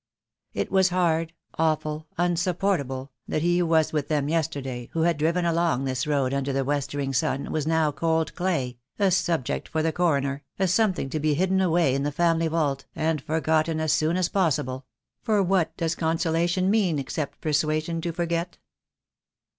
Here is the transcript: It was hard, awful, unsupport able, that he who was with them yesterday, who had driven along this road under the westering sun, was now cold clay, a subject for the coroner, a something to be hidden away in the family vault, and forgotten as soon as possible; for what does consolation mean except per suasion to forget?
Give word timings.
It 0.55 0.71
was 0.71 0.89
hard, 0.89 1.31
awful, 1.59 2.07
unsupport 2.17 2.79
able, 2.79 3.11
that 3.27 3.43
he 3.43 3.59
who 3.59 3.67
was 3.67 3.93
with 3.93 4.07
them 4.07 4.29
yesterday, 4.29 4.89
who 4.93 5.03
had 5.03 5.15
driven 5.15 5.45
along 5.45 5.85
this 5.85 6.07
road 6.07 6.33
under 6.33 6.51
the 6.51 6.63
westering 6.65 7.13
sun, 7.13 7.51
was 7.51 7.67
now 7.67 7.91
cold 7.91 8.33
clay, 8.33 8.79
a 8.97 9.11
subject 9.11 9.67
for 9.67 9.83
the 9.83 9.91
coroner, 9.93 10.41
a 10.57 10.67
something 10.67 11.07
to 11.11 11.19
be 11.19 11.35
hidden 11.35 11.61
away 11.61 11.93
in 11.93 12.01
the 12.01 12.11
family 12.11 12.47
vault, 12.47 12.85
and 12.95 13.21
forgotten 13.21 13.79
as 13.79 13.93
soon 13.93 14.17
as 14.17 14.27
possible; 14.27 14.87
for 15.21 15.43
what 15.43 15.77
does 15.77 15.93
consolation 15.93 16.71
mean 16.71 16.97
except 16.97 17.39
per 17.39 17.51
suasion 17.51 18.01
to 18.01 18.11
forget? 18.11 18.57